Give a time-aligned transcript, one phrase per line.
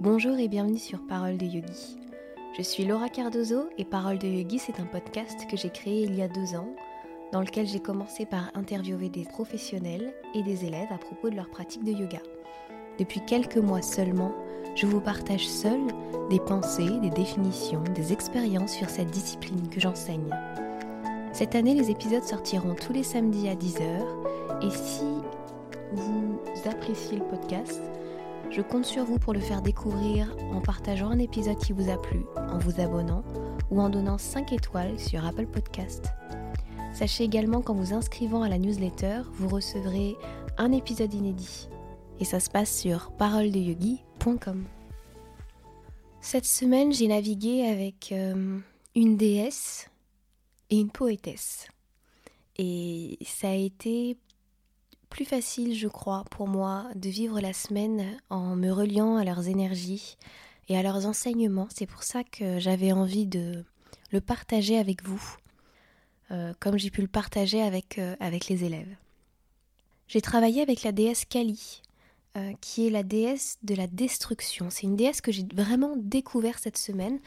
[0.00, 1.98] Bonjour et bienvenue sur Parole de Yogi.
[2.56, 6.14] Je suis Laura Cardozo et Parole de Yogi, c'est un podcast que j'ai créé il
[6.14, 6.68] y a deux ans,
[7.32, 11.50] dans lequel j'ai commencé par interviewer des professionnels et des élèves à propos de leur
[11.50, 12.20] pratique de yoga.
[13.00, 14.32] Depuis quelques mois seulement,
[14.76, 15.80] je vous partage seul
[16.30, 20.30] des pensées, des définitions, des expériences sur cette discipline que j'enseigne.
[21.32, 25.06] Cette année, les épisodes sortiront tous les samedis à 10h et si
[25.92, 26.38] vous
[26.70, 27.80] appréciez le podcast,
[28.50, 32.00] je compte sur vous pour le faire découvrir en partageant un épisode qui vous a
[32.00, 33.22] plu, en vous abonnant
[33.70, 36.12] ou en donnant 5 étoiles sur Apple Podcast.
[36.94, 40.16] Sachez également qu'en vous inscrivant à la newsletter, vous recevrez
[40.56, 41.68] un épisode inédit.
[42.20, 44.64] Et ça se passe sur paroledeyogi.com.
[46.20, 48.58] Cette semaine, j'ai navigué avec euh,
[48.96, 49.90] une déesse
[50.70, 51.68] et une poétesse.
[52.56, 54.16] Et ça a été
[55.08, 59.48] plus facile, je crois, pour moi de vivre la semaine en me reliant à leurs
[59.48, 60.16] énergies
[60.68, 61.68] et à leurs enseignements.
[61.74, 63.64] C'est pour ça que j'avais envie de
[64.10, 65.22] le partager avec vous,
[66.30, 68.94] euh, comme j'ai pu le partager avec, euh, avec les élèves.
[70.06, 71.82] J'ai travaillé avec la déesse Kali,
[72.36, 74.70] euh, qui est la déesse de la destruction.
[74.70, 77.18] C'est une déesse que j'ai vraiment découvert cette semaine.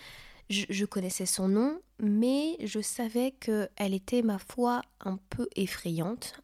[0.49, 6.41] Je, je, connaissais son nom, mais je savais qu'elle était, ma foi, un peu effrayante.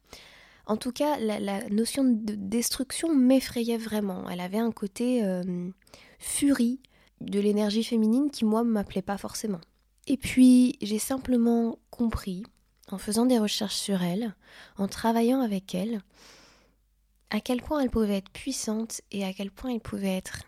[0.68, 4.28] En tout cas, la, notion de destruction m'effrayait vraiment.
[4.28, 5.70] Elle avait un côté euh,
[6.18, 6.78] furie
[7.22, 9.62] de l'énergie féminine qui, moi, ne m'appelait pas forcément.
[10.06, 12.42] Et puis, j'ai simplement compris,
[12.90, 14.34] en faisant des recherches sur elle,
[14.76, 16.02] en travaillant avec elle,
[17.30, 20.42] à quel point elle pouvait être puissante et à quel point elle pouvait être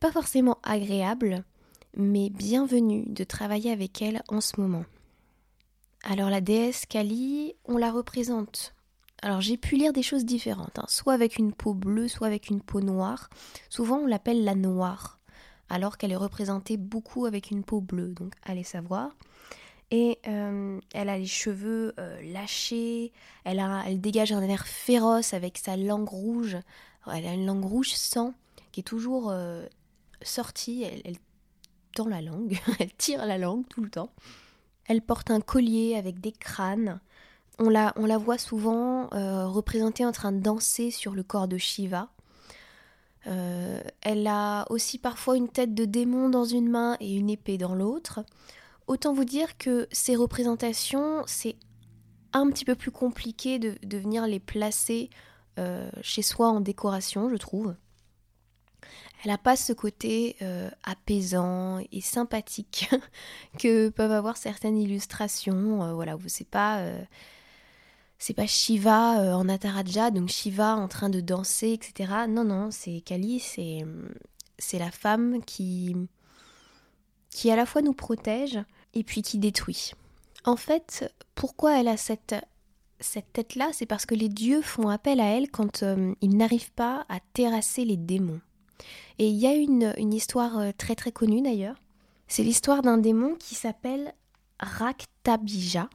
[0.00, 1.44] pas forcément agréable,
[1.96, 4.84] mais bienvenue de travailler avec elle en ce moment.
[6.02, 8.75] Alors la déesse Kali, on la représente
[9.22, 10.84] alors j'ai pu lire des choses différentes, hein.
[10.88, 13.30] soit avec une peau bleue, soit avec une peau noire.
[13.70, 15.18] Souvent on l'appelle la noire,
[15.70, 19.10] alors qu'elle est représentée beaucoup avec une peau bleue, donc allez savoir.
[19.90, 23.12] Et euh, elle a les cheveux euh, lâchés,
[23.44, 26.58] elle, dégage un air féroce avec sa langue rouge.
[27.10, 28.34] elle a une langue rouge sang
[28.72, 29.64] qui est toujours euh,
[30.22, 31.16] sortie, elle
[31.94, 34.10] tend la langue, elle tire la langue tout le temps.
[34.86, 37.00] Elle porte un collier avec des crânes
[37.58, 42.10] on la, voit souvent euh, représentée en train de danser sur le corps de Shiva.
[43.26, 47.58] Euh, elle a aussi parfois une tête de démon dans une main et une épée
[47.58, 48.20] dans l'autre.
[48.86, 51.56] Autant vous dire que ces représentations, c'est
[52.32, 55.10] un petit peu plus compliqué de, venir les placer
[55.58, 57.74] euh, chez soi en décoration, je trouve.
[59.24, 60.36] Elle n'a pas ce côté
[60.84, 62.88] apaisant et sympathique
[63.58, 65.94] que peuvent avoir certaines illustrations.
[65.94, 66.86] voilà, vous c'est pas
[68.18, 72.26] c'est pas Shiva euh, en Ataraja, donc Shiva en train de danser, etc.
[72.28, 73.84] Non, non, c'est Kali, c'est,
[74.58, 75.94] c'est la femme qui,
[77.30, 78.58] qui à la fois nous protège
[78.94, 79.92] et puis qui détruit.
[80.44, 82.34] En fait, pourquoi elle a cette,
[83.00, 83.70] cette tête-là?
[83.72, 87.20] C'est parce que les dieux font appel à elle quand euh, ils n'arrivent pas à
[87.34, 88.40] terrasser les démons.
[89.18, 91.76] Et il y a une, une histoire euh, très très connue d'ailleurs.
[92.28, 94.14] C'est l'histoire d'un démon qui s'appelle
[94.58, 95.88] Raktabija.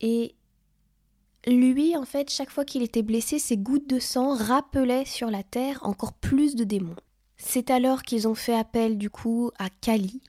[0.00, 0.34] Et
[1.46, 5.42] lui, en fait, chaque fois qu'il était blessé, ses gouttes de sang rappelaient sur la
[5.42, 6.96] terre encore plus de démons.
[7.36, 10.20] C'est alors qu'ils ont fait appel du coup à Kali,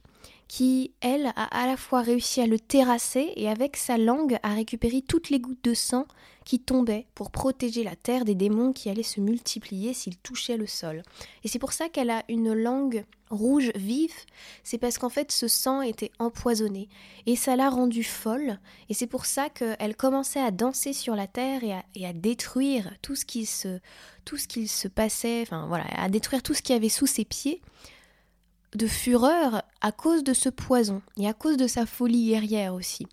[0.48, 4.54] qui, elle, a à la fois réussi à le terrasser et avec sa langue a
[4.54, 6.06] récupéré toutes les gouttes de sang
[6.44, 10.66] qui tombaient pour protéger la terre des démons qui allaient se multiplier s'ils touchaient le
[10.66, 11.02] sol.
[11.42, 14.26] Et c'est pour ça qu'elle a une langue rouge vif,
[14.62, 16.88] c'est parce qu'en fait ce sang était empoisonné.
[17.26, 18.58] Et ça l'a rendue folle.
[18.88, 21.62] Et c'est pour ça qu'elle commençait à danser sur la terre
[21.94, 23.80] et à, détruire tout ce qui se
[24.24, 27.26] tout ce qu'il se passait, enfin voilà, à détruire tout ce qui avait sous ses
[27.26, 27.60] pieds
[28.74, 33.06] de fureur à cause de ce poison et à cause de sa folie guerrière aussi.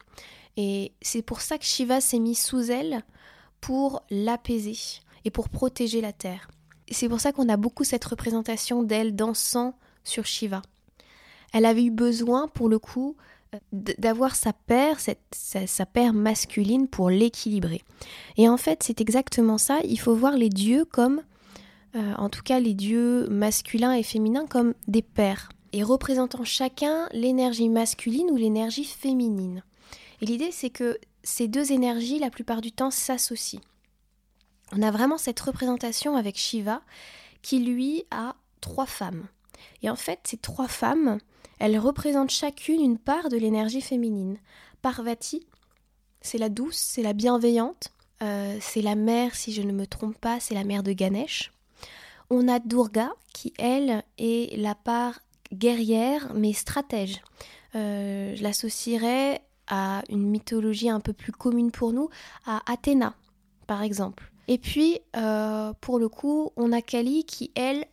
[0.57, 3.03] Et c'est pour ça que Shiva s'est mis sous elle
[3.61, 4.77] pour l'apaiser
[5.23, 6.49] et pour protéger la terre.
[6.89, 10.61] C'est pour ça qu'on a beaucoup cette représentation d'elle dansant sur Shiva.
[11.53, 13.15] Elle avait eu besoin, pour le coup,
[13.71, 15.13] d'avoir sa paire, sa,
[15.67, 17.81] sa, paire masculine pour l'équilibrer.
[18.37, 19.79] Et en fait, c'est exactement ça.
[19.83, 21.21] Il faut voir les dieux comme
[21.95, 27.07] euh, en tout cas les dieux masculins et féminins comme des pères, et représentant chacun
[27.11, 29.63] l'énergie masculine ou l'énergie féminine.
[30.21, 33.61] Et l'idée c'est que ces deux énergies, la plupart du temps, s'associent.
[34.73, 36.81] On a vraiment cette représentation avec Shiva
[37.41, 39.27] qui lui a trois femmes.
[39.83, 41.19] Et en fait, ces trois femmes,
[41.59, 44.37] elles représentent chacune une part de l'énergie féminine.
[44.81, 45.45] Parvati,
[46.21, 47.91] c'est la douce, c'est la bienveillante,
[48.23, 51.51] euh, c'est la mère, si je ne me trompe pas, c'est la mère de Ganesh.
[52.31, 55.19] On a Durga qui, elle, est la part
[55.53, 57.21] guerrière mais stratège.
[57.75, 62.09] Euh, je l'associerais à une mythologie un peu plus commune pour nous,
[62.45, 63.13] à Athéna,
[63.67, 64.31] par exemple.
[64.47, 67.85] Et puis, euh, pour le coup, on a Kali qui, elle,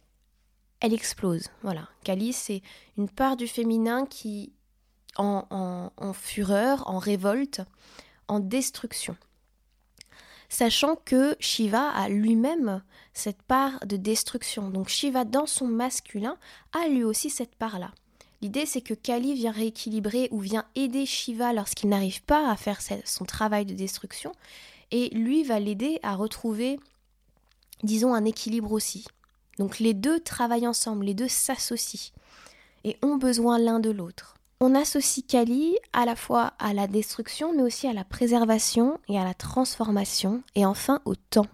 [0.81, 1.49] elle explose.
[1.63, 1.89] Voilà.
[2.05, 2.63] Kali, c'est
[2.97, 4.53] une part du féminin qui,
[5.17, 7.61] en, en fureur, en révolte,
[8.29, 9.17] en destruction.
[10.49, 14.71] Sachant que Shiva a lui-même cette part de destruction.
[14.71, 16.37] Donc Shiva, dans son masculin,
[16.73, 17.93] a lui aussi cette part-là.
[18.41, 22.81] L'idée, c'est que Kali vient rééquilibrer ou vient aider Shiva lorsqu'il n'arrive pas à faire
[23.05, 24.33] son travail de destruction,
[24.91, 26.79] et lui va l'aider à retrouver,
[27.83, 29.05] disons, un équilibre aussi.
[29.59, 32.13] Donc les deux travaillent ensemble, les deux s'associent,
[32.85, 34.38] et ont besoin l'un de l'autre.
[34.61, 39.19] On associe Kali à la fois à la destruction, mais aussi à la préservation et
[39.19, 41.47] à la transformation, et enfin au temps.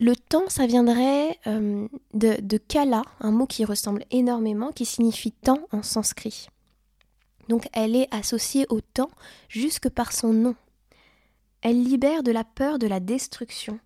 [0.00, 5.68] Le temps, ça viendrait euh, de, kala, un mot qui ressemble énormément, qui signifie temps
[5.72, 6.48] en sanskrit.
[7.48, 9.10] Donc elle est associée au temps
[9.48, 10.56] jusque par son nom.
[11.62, 13.78] Elle libère de la peur de la destruction.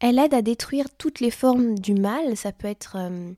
[0.00, 3.32] Elle aide à détruire toutes les formes du mal, ça peut être euh,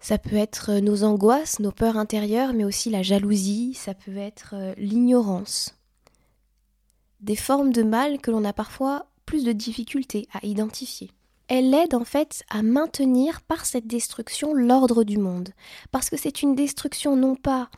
[0.00, 4.54] ça peut être nos angoisses, nos peurs intérieures, mais aussi la jalousie, ça peut être
[4.54, 5.74] euh, l'ignorance.
[7.20, 11.10] Des formes de mal que l'on a parfois plus de difficultés à identifier.
[11.48, 15.50] Elle aide en fait à maintenir par cette destruction l'ordre du monde.
[15.90, 17.70] Parce que c'est une destruction non pas,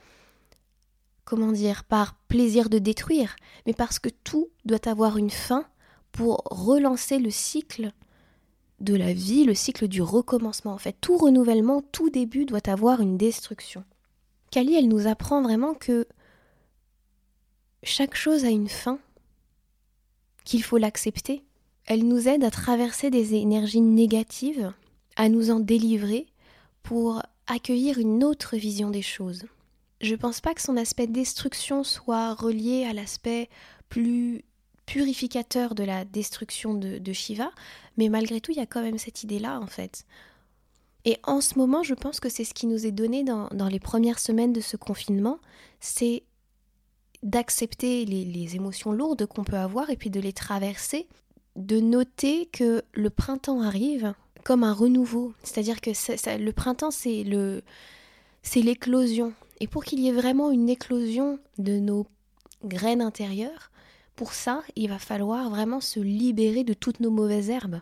[1.24, 3.34] comment dire, par plaisir de détruire,
[3.66, 5.66] mais parce que tout doit avoir une fin
[6.12, 7.92] pour relancer le cycle
[8.82, 10.73] de la vie, le cycle du recommencement.
[10.73, 13.84] En fait, tout renouvellement, tout début doit avoir une destruction.
[14.50, 16.06] Kali, elle nous apprend vraiment que
[17.82, 18.99] chaque chose a une fin
[20.44, 21.44] qu'il faut l'accepter.
[21.87, 24.73] Elle nous aide à traverser des énergies négatives,
[25.17, 26.26] à nous en délivrer
[26.82, 29.44] pour accueillir une autre vision des choses.
[30.00, 33.49] Je pense pas que son aspect destruction soit relié à l'aspect
[33.88, 34.44] plus
[34.93, 37.50] purificateur de la destruction de, Shiva,
[37.97, 40.05] mais malgré tout, il y a quand même cette idée-là, en fait.
[41.06, 43.69] Et en ce moment, je pense que c'est ce qui nous est donné dans, dans
[43.69, 45.39] les premières semaines de ce confinement,
[45.81, 46.25] c'est
[47.23, 51.09] d'accepter les, émotions lourdes qu'on peut avoir et puis de les traverser,
[51.56, 54.12] de noter que le printemps arrive
[54.44, 55.33] comme un renouveau.
[55.43, 55.93] C'est-à-dire que
[56.37, 57.62] le printemps, c'est le,
[58.43, 59.33] c'est l'éclosion.
[59.61, 62.06] Et pour qu'il y ait vraiment une éclosion de nos
[62.62, 63.71] graines intérieures,
[64.17, 67.81] pour ça, il va falloir vraiment se libérer de toutes nos mauvaises herbes.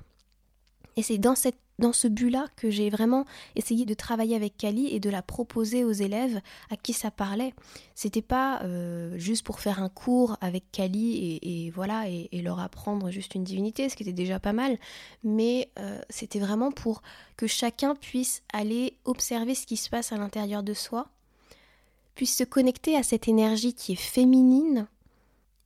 [0.96, 3.24] Et c'est dans cette dans ce but-là que j'ai vraiment
[3.56, 6.40] essayé de travailler avec Kali et de la proposer aux élèves
[6.70, 7.54] à qui ça parlait.
[7.96, 13.10] C'était pas euh, juste pour faire un cours avec Kali et, voilà et, leur apprendre
[13.10, 14.78] juste une divinité, ce qui était déjà pas mal,
[15.24, 17.02] mais euh, c'était vraiment pour
[17.36, 21.08] que chacun puisse aller observer ce qui se passe à l'intérieur de soi,
[22.14, 24.86] puisse se connecter à cette énergie qui est féminine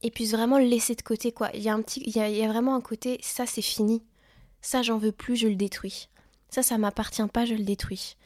[0.02, 1.50] et puisse vraiment le laisser de côté quoi.
[1.54, 4.02] Il y a un petit, y a vraiment un côté ça c'est fini
[4.64, 6.08] ça j'en veux plus, je le détruis.
[6.48, 8.16] Ça, ça m'appartient pas, je le détruis.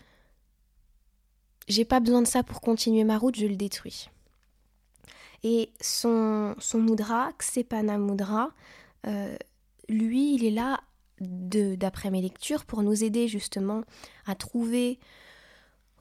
[1.67, 4.09] J'ai pas besoin de ça pour continuer ma route, je le détruis.
[5.43, 8.51] Et son, son mudra, Ksepana Mudra,
[9.07, 9.37] euh,
[9.89, 10.81] lui, il est là,
[11.21, 13.83] d'après mes lectures, pour nous aider justement
[14.25, 15.01] à trouver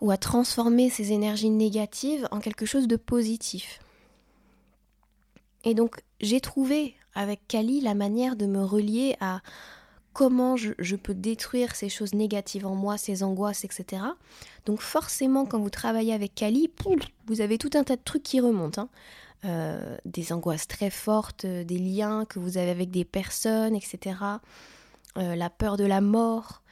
[0.01, 3.79] ou à transformer ces énergies négatives en quelque chose de positif.
[5.63, 9.41] Et donc, j'ai trouvé avec Kali la manière de me relier à,
[10.17, 14.01] comment je, peux détruire ces choses négatives en moi, ces angoisses, etc.
[14.65, 16.71] Donc forcément, quand vous travaillez avec Kali,
[17.27, 18.81] vous avez tout un tas de trucs qui remontent.
[18.81, 18.89] Hein.
[19.45, 24.15] Euh, des angoisses très fortes, euh, des liens que vous avez avec des personnes, etc.
[25.19, 26.63] Euh, la peur de la mort.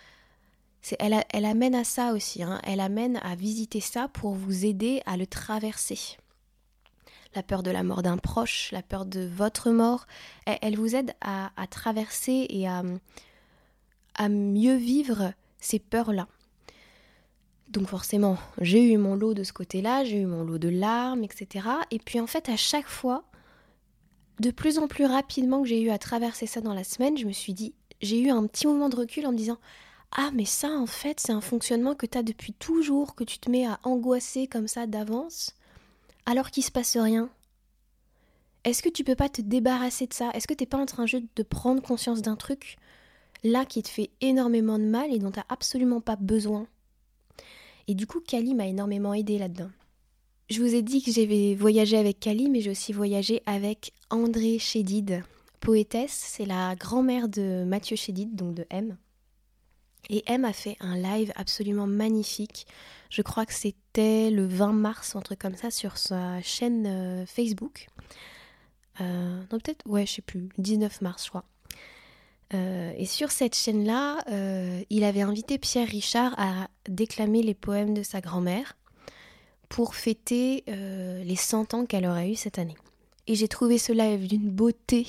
[0.97, 2.41] Elle, amène à ça aussi.
[2.41, 2.59] Hein.
[2.63, 6.17] Elle amène à visiter ça pour vous aider à le traverser
[7.35, 10.07] la peur de la mort d'un proche, la peur de votre mort.
[10.45, 12.83] Elle, vous aide à, traverser et à,
[14.15, 16.27] à mieux vivre ces peurs-là.
[17.69, 21.23] Donc forcément, j'ai eu mon lot de ce côté-là, j'ai eu mon lot de larmes,
[21.23, 21.67] etc.
[21.91, 23.23] Et puis en fait, à chaque fois,
[24.39, 27.25] de plus en plus rapidement que j'ai eu à traverser ça dans la semaine, je
[27.25, 29.57] me suis dit, j'ai eu un petit moment de recul en me disant,
[30.11, 33.39] ah mais ça en fait, c'est un fonctionnement que tu as depuis toujours, que tu
[33.39, 35.55] te mets à angoisser comme ça d'avance,
[36.25, 37.29] alors qu'il se passe rien.
[38.63, 40.31] Est-ce que tu peux pas te débarrasser de ça?
[40.33, 42.77] Est-ce que t'es pas en train juste de prendre conscience d'un truc
[43.43, 46.67] là qui te fait énormément de mal et dont tu n'as absolument pas besoin?
[47.87, 49.69] Et du coup, Kali m'a énormément aidé là-dedans.
[50.49, 54.57] Je vous ai dit que j'avais voyagé avec Kali, mais j'ai aussi voyagé avec André
[54.57, 55.23] Chédid,
[55.59, 56.11] poétesse.
[56.11, 58.97] C'est la grand-mère de Mathieu Chédid, donc de M.
[60.09, 62.67] Et M a fait un live absolument magnifique.
[63.09, 63.53] Je crois que
[63.97, 67.87] le 20 mars, un truc comme ça, sur sa chaîne euh, Facebook.
[69.01, 71.45] Euh, non, peut-être, ouais, je sais plus, 19 mars, je crois.
[72.53, 74.19] Euh, et sur cette chaîne-là,
[74.89, 78.77] il avait invité Pierre Richard à déclamer les poèmes de sa grand-mère
[79.67, 82.77] pour fêter les 100 ans qu'elle aurait eu cette année.
[83.27, 85.07] Et j'ai trouvé ce live d'une beauté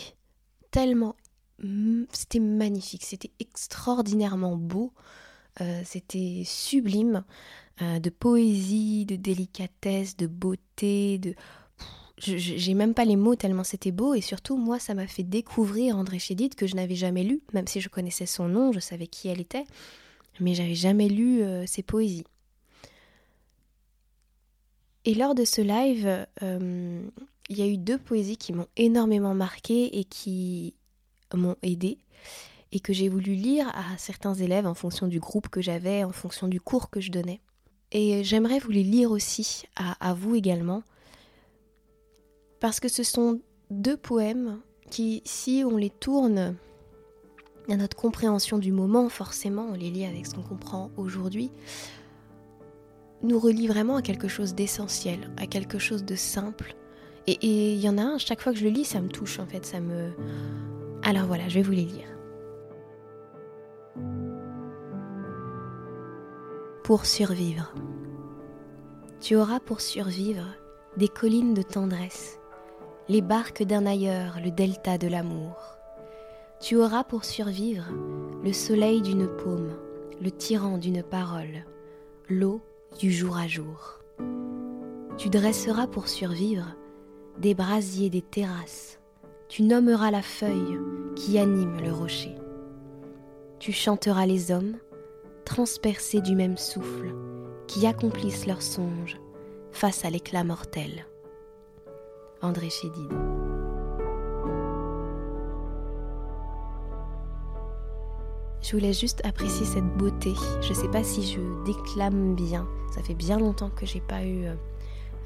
[0.70, 1.14] tellement
[2.12, 4.92] c'était magnifique, c'était extraordinairement beau,
[5.60, 7.24] euh, c'était sublime,
[7.82, 11.34] euh, de poésie, de délicatesse, de beauté, de...
[12.18, 15.98] J'ai même pas les mots tellement c'était beau et surtout moi ça m'a fait découvrir
[15.98, 19.06] André Chédid que je n'avais jamais lu, même si je connaissais son nom, je savais
[19.06, 19.64] qui elle était,
[20.40, 22.24] mais j'avais jamais lu euh, ses poésies.
[25.04, 29.98] Et lors de ce live, il y a eu deux poésies qui m'ont énormément marqué
[29.98, 30.74] et qui
[31.34, 31.98] m'ont aidé
[32.76, 36.12] et que j'ai voulu lire à certains élèves en fonction du groupe que j'avais, en
[36.12, 37.40] fonction du cours que je donnais.
[37.90, 40.82] Et j'aimerais vous les lire aussi à, vous également,
[42.60, 43.40] parce que ce sont
[43.70, 46.54] deux poèmes qui, si on les tourne
[47.70, 51.50] à notre compréhension du moment, forcément, on les lit avec ce qu'on comprend aujourd'hui,
[53.22, 56.76] nous relient vraiment à quelque chose d'essentiel, à quelque chose de simple.
[57.26, 59.38] Et il y en a un, chaque fois que je le lis, ça me touche
[59.38, 60.10] en fait, ça me,
[61.02, 62.15] alors voilà, je vais vous les lire.
[66.82, 67.72] Pour survivre.
[69.20, 70.46] Tu auras pour survivre
[70.96, 72.38] des collines de tendresse,
[73.08, 75.56] les barques d'un ailleurs, le delta de l'amour.
[76.60, 77.84] Tu auras pour survivre
[78.44, 79.72] le soleil d'une paume,
[80.22, 81.64] le tyran d'une parole,
[82.28, 82.60] l'eau
[82.98, 84.00] du jour à jour.
[85.18, 86.76] Tu dresseras pour survivre
[87.38, 89.00] des brasiers des terrasses,
[89.48, 90.78] tu nommeras la feuille
[91.14, 92.34] qui anime le rocher.
[93.58, 94.76] Tu chanteras les hommes,
[95.44, 97.14] transpercés du même souffle,
[97.66, 99.18] qui accomplissent leurs songes
[99.72, 101.06] face à l'éclat mortel.
[102.42, 103.10] André Chédid.
[108.62, 110.34] Je voulais juste apprécier cette beauté.
[110.60, 112.66] Je ne sais pas si je déclame bien.
[112.94, 114.54] Ça fait bien longtemps que j'ai pas eu euh,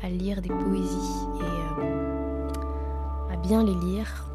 [0.02, 2.00] à lire des poésies et euh,
[3.42, 4.26] bien les lire,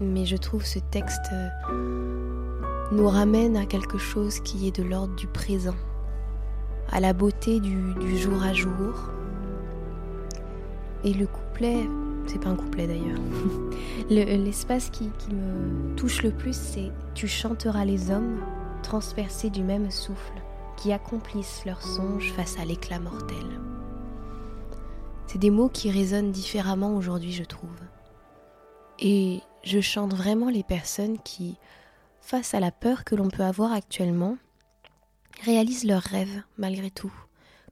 [0.00, 1.48] mais je trouve ce texte euh,
[2.92, 5.74] nous ramène à quelque chose qui est de l'ordre du présent,
[6.90, 9.10] à la beauté du, jour à jour.
[11.02, 11.88] Et le couplet,
[12.26, 13.20] c'est pas un couplet d'ailleurs,
[14.10, 18.40] l'espace qui, qui me touche le plus, c'est Tu chanteras les hommes
[18.82, 20.42] transpercés du même souffle,
[20.76, 23.44] qui accomplissent leurs songes face à l'éclat mortel.
[25.26, 27.70] C'est des mots qui résonnent différemment aujourd'hui, je trouve.
[29.00, 31.56] Et je chante vraiment les personnes qui,
[32.24, 34.38] face à la peur que l'on peut avoir actuellement,
[35.42, 37.12] réalisent leurs rêves malgré tout,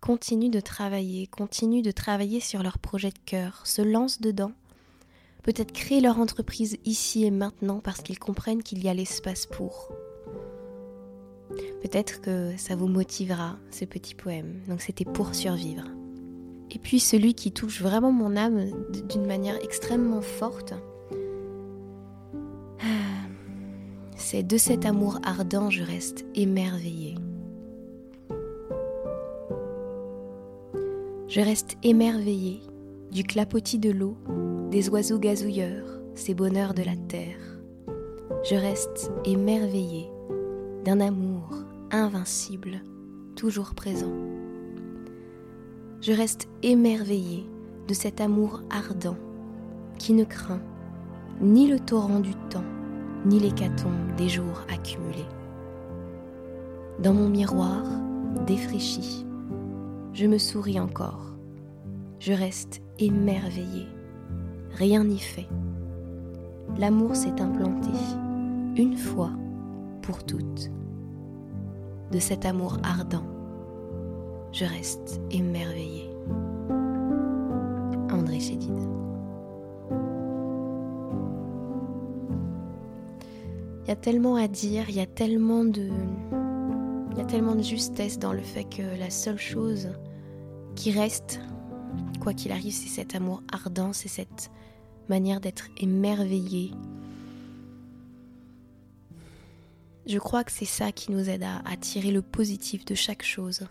[0.00, 4.52] continuent de travailler, continuent de travailler sur leur projet de cœur, se lancent dedans,
[5.42, 9.90] peut-être créer leur entreprise ici et maintenant parce qu'ils comprennent qu'il y a l'espace pour.
[11.80, 14.60] Peut-être que ça vous motivera, ce petit poème.
[14.68, 15.84] Donc c'était pour survivre.
[16.70, 18.70] Et puis celui qui touche vraiment mon âme
[19.08, 20.74] d'une manière extrêmement forte,
[24.32, 27.16] c'est de cet amour ardent je reste émerveillée.
[31.28, 32.62] Je reste émerveillée
[33.10, 34.16] du clapotis de l'eau,
[34.70, 35.84] des oiseaux gazouilleurs,
[36.14, 37.36] ces bonheurs de la terre.
[38.48, 40.08] Je reste émerveillée
[40.86, 41.50] d'un amour
[41.90, 42.80] invincible,
[43.36, 44.14] toujours présent.
[46.00, 47.44] Je reste émerveillée
[47.86, 49.18] de cet amour ardent
[49.98, 50.62] qui ne craint
[51.42, 52.64] ni le torrent du temps,
[53.24, 55.26] ni l'hécatombe des jours accumulés.
[56.98, 57.82] Dans mon miroir,
[58.46, 59.26] défraîchi,
[60.12, 61.34] je me souris encore.
[62.18, 63.88] Je reste émerveillée.
[64.72, 65.48] Rien n'y fait.
[66.78, 67.90] L'amour s'est implanté,
[68.76, 69.30] une fois
[70.02, 70.70] pour toutes.
[72.10, 73.26] De cet amour ardent,
[74.52, 76.10] je reste émerveillée.
[78.10, 79.01] André Chédid.
[83.84, 85.90] Il y a tellement à dire, il y a tellement de.
[87.10, 89.90] Il y a tellement de justesse dans le fait que la seule chose
[90.76, 91.40] qui reste,
[92.20, 94.50] quoi qu'il arrive, c'est cet amour ardent, c'est cette
[95.08, 96.70] manière d'être émerveillé.
[100.06, 103.66] Je crois que c'est ça qui nous aide à, tirer le positif de chaque chose.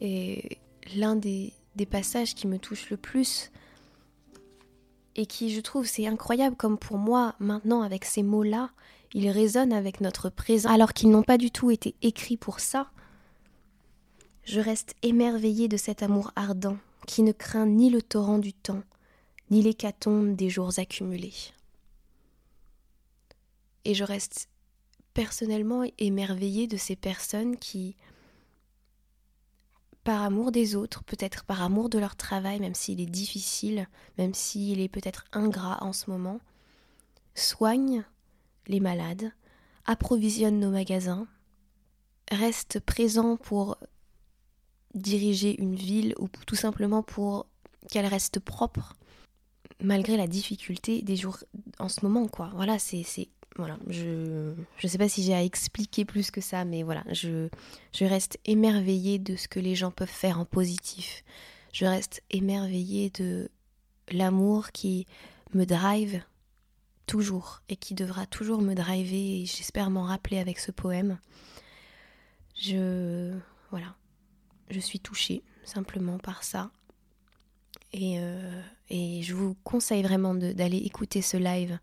[0.00, 0.58] Et
[0.94, 3.50] l'un des, des passages qui me touche le plus,
[5.16, 8.70] et qui je trouve c'est incroyable comme pour moi maintenant avec ces mots-là
[9.14, 12.90] ils résonnent avec notre présent alors qu'ils n'ont pas du tout été écrits pour ça.
[14.44, 18.82] Je reste émerveillée de cet amour ardent qui ne craint ni le torrent du temps,
[19.50, 21.32] ni l'hécatombe des jours accumulés.
[23.84, 24.48] Et je reste
[25.14, 27.96] personnellement émerveillée de ces personnes qui,
[30.04, 33.88] par amour des autres, peut-être par amour de leur travail, même s'il est difficile,
[34.18, 36.40] même s'il est peut-être ingrat en ce moment,
[37.34, 38.04] soignent
[38.68, 39.32] les malades,
[39.84, 41.26] approvisionnent nos magasins,
[42.30, 43.78] restent présents pour
[44.94, 47.46] diriger une ville ou tout simplement pour
[47.90, 48.94] qu'elle reste propre
[49.80, 51.38] malgré la difficulté des jours
[51.78, 52.50] en ce moment quoi.
[52.54, 53.04] Voilà, c'est
[53.56, 57.48] voilà, je ne sais pas si j'ai à expliquer plus que ça, mais voilà, je,
[57.92, 61.24] je reste émerveillée de ce que les gens peuvent faire en positif.
[61.72, 63.50] Je reste émerveillée de
[64.12, 65.06] l'amour qui
[65.54, 66.22] me drive
[67.08, 71.18] toujours et qui devra toujours me driver et j'espère m'en rappeler avec ce poème.
[72.54, 73.34] Je
[73.70, 73.96] voilà,
[74.70, 76.70] je suis touchée simplement par ça
[77.92, 81.78] et, euh, et je vous conseille vraiment d'aller écouter ce live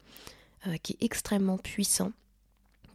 [0.67, 2.12] euh, qui est extrêmement puissant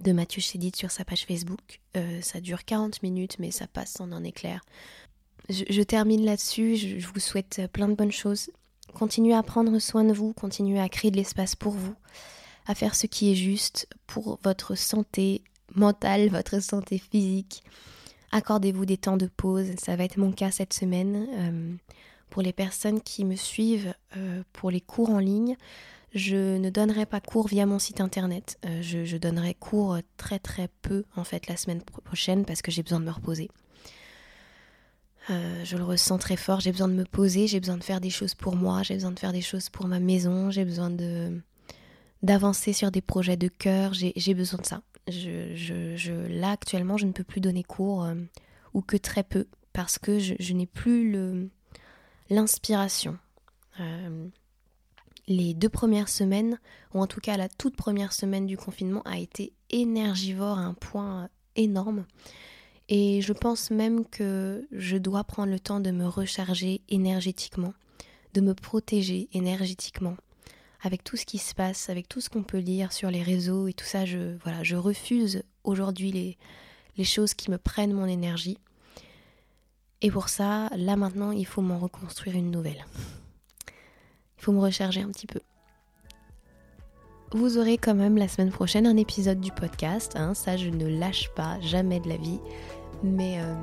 [0.00, 1.80] de Mathieu Chédid sur sa page Facebook.
[1.96, 4.64] Euh, ça dure 40 minutes, mais ça passe en un éclair.
[5.48, 6.76] Je, termine là-dessus.
[6.76, 8.50] Je, vous souhaite plein de bonnes choses.
[8.94, 11.94] Continuez à prendre soin de vous, continuez à créer de l'espace pour vous,
[12.66, 15.42] à faire ce qui est juste pour votre santé
[15.74, 17.62] mentale, votre santé physique.
[18.32, 19.66] Accordez-vous des temps de pause.
[19.78, 21.26] Ça va être mon cas cette semaine.
[21.34, 21.74] Euh,
[22.28, 23.92] pour les personnes qui me suivent
[24.52, 25.56] pour les cours en ligne,
[26.14, 28.58] je ne donnerai pas cours via mon site internet.
[28.64, 32.82] Euh, je, donnerai cours très très peu en fait la semaine prochaine parce que j'ai
[32.82, 33.48] besoin de me reposer.
[35.28, 38.00] Euh, je le ressens très fort, j'ai besoin de me poser, j'ai besoin de faire
[38.00, 40.90] des choses pour moi, j'ai besoin de faire des choses pour ma maison, j'ai besoin
[42.22, 44.82] d'avancer sur des projets de cœur, j'ai besoin de ça.
[46.28, 48.14] Là actuellement je ne peux plus donner cours euh,
[48.74, 51.12] ou que très peu parce que je, n'ai plus
[52.28, 53.18] l'inspiration
[55.30, 56.58] les deux premières semaines,
[56.92, 60.74] ou en tout cas la toute première semaine du confinement, a été énergivore à un
[60.74, 62.04] point énorme.
[62.92, 67.72] Et je pense même que je dois prendre le temps de me recharger énergétiquement,
[68.34, 70.16] de me protéger énergétiquement.
[70.82, 73.68] Avec tout ce qui se passe, avec tout ce qu'on peut lire sur les réseaux
[73.68, 76.36] et tout ça, je, voilà, je refuse aujourd'hui les,
[76.96, 78.58] les choses qui me prennent mon énergie.
[80.02, 82.84] Et pour ça, là maintenant, il faut m'en reconstruire une nouvelle.
[83.68, 85.40] Il faut me recharger un petit peu.
[87.32, 90.88] Vous aurez quand même la semaine prochaine un épisode du podcast, hein, ça je ne
[90.88, 92.40] lâche pas, jamais de la vie.
[93.02, 93.54] Mais, euh,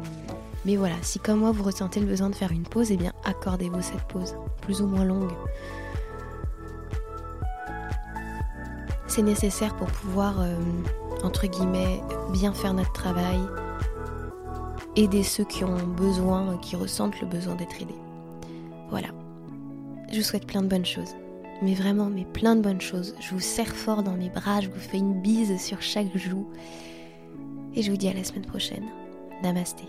[0.66, 3.14] mais voilà, si comme moi vous ressentez le besoin de faire une pause, eh bien
[3.24, 5.32] accordez-vous cette pause, plus ou moins longue.
[9.08, 10.56] C'est nécessaire pour pouvoir, euh,
[11.24, 13.40] entre guillemets, bien faire notre travail,
[14.96, 17.96] aider ceux qui ont besoin, qui ressentent le besoin d'être aidés.
[18.90, 19.10] Voilà.
[20.12, 21.16] Je vous souhaite plein de bonnes choses.
[21.62, 23.16] Mais vraiment, mais plein de bonnes choses.
[23.20, 26.48] Je vous serre fort dans mes bras, je vous fais une bise sur chaque joue.
[27.76, 28.86] Et je vous dis à la semaine prochaine.
[29.42, 29.86] Namaste.